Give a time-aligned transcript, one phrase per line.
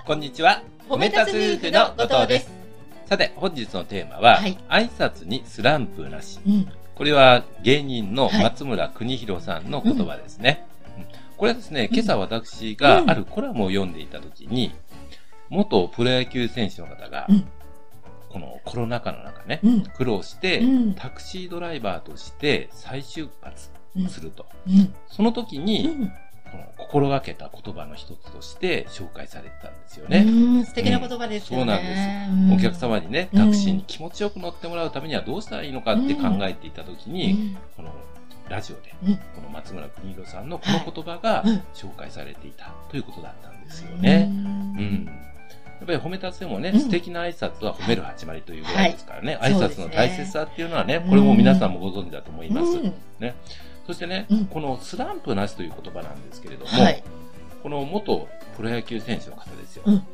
[0.00, 0.04] は。
[0.06, 0.62] こんにちは。
[0.88, 1.28] 褒め立つ
[1.58, 2.50] 夫婦の後藤です。
[3.06, 6.40] さて、本日のテーマは、はい挨拶にスランプなし。
[6.46, 6.68] うん。
[6.94, 10.66] これは芸人のはい松村邦弘さんの言葉ですね。
[10.96, 11.04] うん
[11.36, 14.72] これはですね、うん今朝私がうんあるコラムを読んでいたときに、
[15.48, 17.48] 元プロ野球選手の方がうん、
[18.30, 19.82] このコロナ禍の中ね、うん。
[19.82, 24.08] 苦労してうん、タクシードライバーとして再出発うん。
[24.08, 24.46] すると。
[24.66, 24.94] うん。
[25.08, 26.12] その時うに、ん。
[26.50, 30.24] この心がけた言葉の一つとして紹介されてたんですよね。
[30.26, 31.64] うん素敵な言葉ですよね。
[31.64, 32.00] そうなんです。
[32.30, 37.92] うんお客様にね、タクシーに気持ちよく乗ってもらうためにはどうしたらいいのかって考えていたときに、この
[38.48, 39.16] ラジオで、うん。
[39.16, 44.26] この松村邦弘さんのこの言葉がうん紹介されていたということだったんですようね。
[44.26, 45.06] んうん。
[45.06, 46.80] やっぱり褒め立つでもね、うん。
[46.80, 49.52] 素敵な挨拶は褒める始まりというぐらいですからね、はい。
[49.52, 52.72] 挨拶の大切さっていうのはね、うんこれも皆さんもご存知だと思います。
[52.72, 52.92] うん
[53.90, 57.02] そしてね、うんこのスランプなしという言葉なんですけれども、はい。
[57.60, 59.82] この元プロ野球選手の方ですよ。
[59.84, 60.04] うん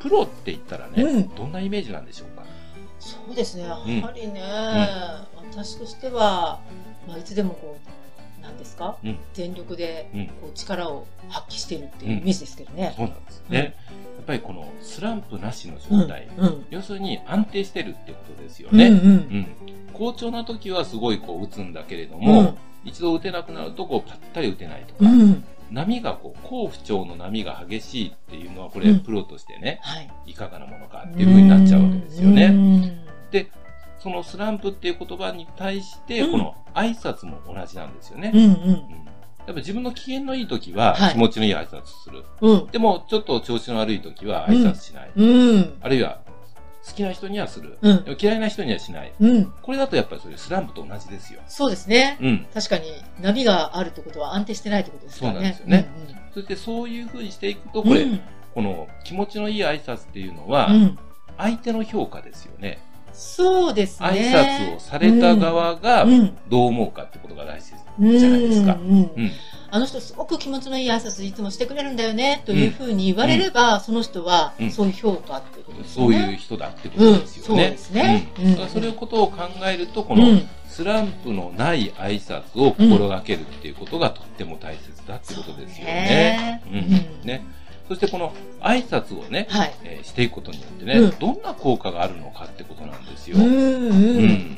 [0.00, 2.44] プロって言ったらね、うんどんなイメージなんでしょうか？
[3.00, 3.62] そうですね。
[3.62, 4.42] やはりね、
[5.50, 6.60] 私としては、
[7.08, 7.78] まあ、いつでもこ
[8.38, 12.92] う、なんですか、うん全力でうんこう力を発揮しているっていうイメージですけどね。
[12.96, 13.58] そうなんですね。
[13.58, 16.66] やっぱりこのスランプなしのうん状態、うん。
[16.68, 18.78] 要するに安定してるってことですようん。
[18.78, 18.88] ね。
[18.88, 19.46] うんうん
[19.94, 25.44] 好調な時はすごいこう打つんだけれども、うん一度打てなくなるとこうパッタリ打てないとか、うん。
[25.70, 30.10] 波がこう、好不調の波が激しいっていうのはこれうんプロとしてね、はい。
[30.26, 32.48] いかがなものかっていう風になっちゃうわけですようね。
[32.48, 33.50] んで、
[33.98, 38.32] そのスランプっていう言葉に対して、うんこの挨拶も同じなんですよね。
[38.34, 38.40] うん。
[38.40, 38.50] うん。
[38.50, 39.02] うん
[39.44, 42.22] やっぱ自分の機嫌のいい時ははい気持ちのいい挨拶する。
[42.40, 42.66] うん。
[42.68, 45.10] でも、ちょっと調子の悪い時は挨拶しない。
[45.16, 45.78] うん。
[45.80, 46.21] あるいは、
[46.86, 47.78] 好きな人にはする。
[47.80, 49.12] うん嫌いな人にはしない。
[49.20, 49.52] うん。
[49.62, 51.40] これだとやっぱりそういうスランプと同じですよ。
[51.46, 52.18] そうですね。
[52.20, 52.46] うん。
[52.52, 55.28] 確かに波があるってことは安定してないってことですね。
[55.28, 55.88] そうなんですよね
[56.34, 57.88] そしてそういう風にしていくと、うん。
[57.88, 58.20] これ、うん
[58.54, 60.98] この気持ちのいい挨拶っていうのは、うん。
[61.38, 62.78] 相手の評価ですよね。
[63.12, 64.08] そうですね。
[64.08, 68.74] 挨拶をされた側がうんどう思うかってことが大事うんじゃないですか。
[68.74, 69.30] うんうん。
[69.74, 76.30] あの人すごく気持ちのいい挨拶いつもしてくれるんだよね、というふうに言われれば、その人はうんそういう評価っていうことですよそうね。
[76.30, 77.68] いう人だってことですよね。
[77.68, 86.60] うんそうですねうんそれをことを考えると、このうんスランプのない挨拶を心がけるっていうことがとっても大切だってことですよね。
[86.64, 87.44] そうねうんうんね。
[87.88, 89.74] そしてこの挨拶をね、はい。
[89.84, 93.38] えーしていくことによってね、うんどんな効果があるのかってことなんですよ。
[93.38, 93.54] うんうう
[94.20, 94.24] ん。
[94.26, 94.51] ん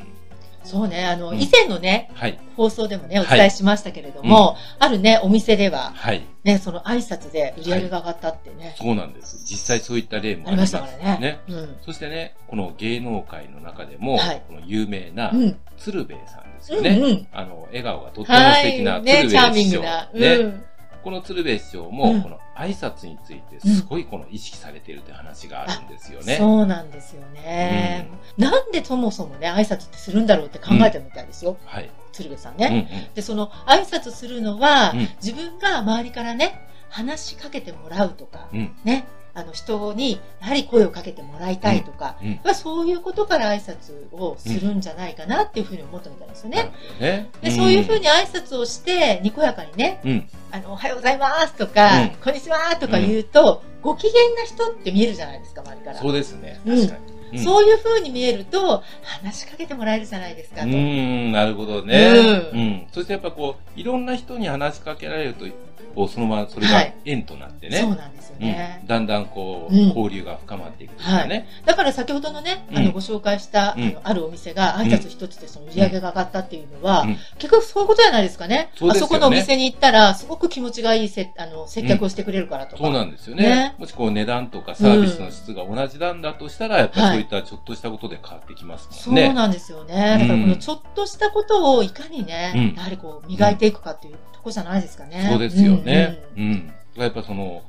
[0.74, 2.38] そうね、あの、うん以前のね、はい。
[2.56, 6.22] 放送でもね、おはい伝えしましたけれども、あるね、お店では、はい。
[6.42, 9.38] ね、その挨拶で売り上げが上がったってね、そうなんです。
[9.44, 10.72] 実際そういった例もありまし。
[10.72, 11.18] たからね。
[11.20, 11.40] ね。
[11.48, 11.76] うん。
[11.84, 15.56] そしてね、この芸能界の中でも、はいこの有名なうん。
[15.78, 16.96] 鶴瓶さんですうよね。
[16.98, 17.26] んうん。
[17.32, 18.64] あの、笑顔がとっても素はい。
[18.72, 19.78] 敵なね、鶴チャーミ瓶師匠。
[19.78, 20.08] ングな。
[20.12, 20.34] ね。
[20.36, 20.64] うん。
[21.04, 26.36] この鶴瓶師匠も、うんこの挨拶についてすごいこの意識されているという話があるんですよね。
[26.36, 28.08] そうなんですよね。
[28.38, 31.56] なんでそもそもね、挨拶ってするんだろうって考えてみたいですよ。
[31.64, 31.90] はい。
[32.12, 33.10] 鶴瓶さんうんね。
[33.14, 38.58] で、その挨拶するのは、うん自分が周りからね、話しかけてもらうとか、うん。
[38.58, 38.74] うん。
[38.84, 42.40] ね、あの人にやはり声をかけてもらいたいとか、うん。
[42.44, 46.72] まあそういうことから挨拶をするんじゃないかなっていうふうに思ったみたいですよね。
[47.00, 47.30] ね。
[47.42, 50.28] で、そういうふうに挨拶をして、にこやかにね、うん。
[50.50, 55.98] あの、おはようございますとか、うんこんにちはとか言うと、ご機嫌な人って見えるじゃないですか、周りから。
[55.98, 56.60] そうですね。
[56.66, 57.13] うん確かに。
[57.32, 60.66] うんそういう風に見えると、話しかけてもらえるじゃないですかと。
[60.66, 62.50] うーん、なるほどね。
[62.52, 62.86] ううん。
[62.92, 65.46] そしてやっぱこう、いろんな人に話しかけられると、
[65.94, 67.96] こう、そのままそれがはい縁となってそうね。
[67.96, 68.82] なんですようんね。
[68.86, 71.46] だんだんこう、うん交流が深まっていくというかね。
[71.64, 78.70] だから先ほどのね、あうんの、ご紹介した、うんあの、あるお店が挨拶一つでその売り上げが上がったっていうのは、うん結局そういうことじゃないですかね。
[78.80, 82.82] ねあそこのお店に行ったら、すごく気持ちがいいせ、あの、接客をしてくれるからとか。
[82.82, 83.44] そうなんですよね。
[83.44, 89.26] ねもしこう値段とかサービスの質が同じなんだとしたら、やっぱりそういったちょっとしたことで変わってきますそもんね。
[89.26, 90.18] うなんですよね。
[90.20, 95.28] だからこのちょっとしたことをいかにね、うんやはりこう磨いていくかっていうとこじゃないですかね。
[95.30, 95.83] そうですよね。
[95.84, 96.72] ううんん。
[96.96, 97.62] やっぱその、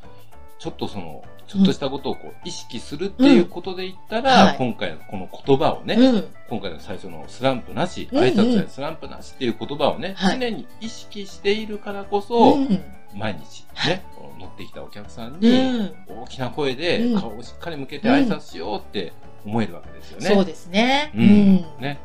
[0.59, 6.15] ちょっとその、ちょっとしたことをこう意識するっていうことで言ったら、うんはい今回のこの言葉をね、うん。
[6.15, 12.83] うん今回の最初のスランプなし、うんうん挨拶でスランプなしっていう言葉をね、はい常に意識しているからこそ、うん
[13.15, 14.03] 毎日ね、
[14.39, 15.94] 乗ってきたお客さんうに、ん。
[16.07, 19.13] 大きな声でうん顔をしっかり向けて挨拶しようって
[19.45, 20.25] 思えるわけですよね。
[20.27, 21.12] そうですね。
[21.15, 21.25] ううん
[21.56, 21.65] ん。
[21.79, 22.00] ね。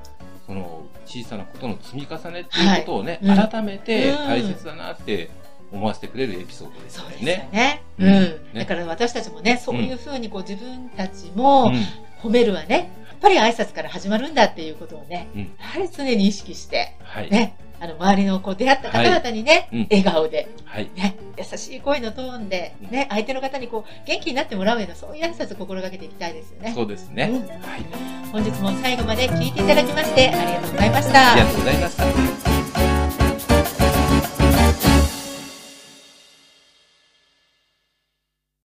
[0.47, 5.31] その小さなことの積み重ねっていうことをね、はいうん改めてうん大切だなって
[5.73, 7.49] 思わせてくれるエピソードですね。
[7.53, 7.83] ね。
[7.99, 11.75] ううんだから私たちもね、そういうふうにこう自分たちもうん
[12.23, 17.31] 褒めるはね、やっぱり挨拶から始まるんだっていうことをね、うんやはり常に意識して、はい。
[17.31, 20.91] ね、あの、周りのこう出会った方々にね、うん笑顔で、はい。
[20.95, 26.73] ね、優しい声のトーンで、ね、相手の方にこう元気になってもらうようなそういう挨拶を心がけていきたいですよね。
[26.75, 27.31] そうですね。
[27.31, 27.85] うんはい。
[28.33, 31.33] 本日も最後まで聞いていただきましてありがとうございました。
[31.33, 31.97] ありがとうございまし
[32.45, 32.50] た。